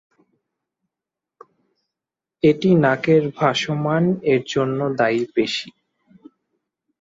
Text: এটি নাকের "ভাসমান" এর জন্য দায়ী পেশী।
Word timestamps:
এটি 2.43 2.69
নাকের 2.83 3.23
"ভাসমান" 3.37 4.03
এর 4.23 4.41
জন্য 4.53 4.79
দায়ী 4.99 5.23
পেশী। 5.33 5.69